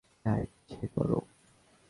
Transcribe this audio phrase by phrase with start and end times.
[0.23, 1.19] যা ইচ্ছে করো!